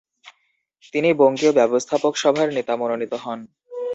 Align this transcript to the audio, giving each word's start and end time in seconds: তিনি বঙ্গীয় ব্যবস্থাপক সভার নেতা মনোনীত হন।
তিনি 0.93 1.09
বঙ্গীয় 1.13 1.51
ব্যবস্থাপক 1.51 2.13
সভার 2.15 2.47
নেতা 2.53 2.73
মনোনীত 2.75 3.13
হন। 3.23 3.39